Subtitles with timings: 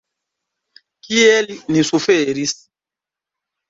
[1.09, 2.59] Kiel ni suferis!